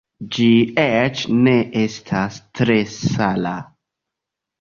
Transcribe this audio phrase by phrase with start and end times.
[0.35, 0.45] Ĝi
[0.83, 3.53] eĉ ne estas tre sala.